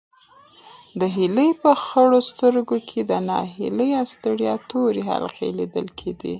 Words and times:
د 0.99 1.01
هیلې 1.15 1.49
په 1.63 1.71
خړو 1.83 2.19
سترګو 2.29 2.77
کې 2.89 2.99
د 3.11 3.13
ناهیلۍ 3.29 3.91
او 3.99 4.05
ستړیا 4.13 4.53
تورې 4.69 5.01
حلقې 5.09 5.49
لیدل 5.59 5.87
کېدې. 5.99 6.29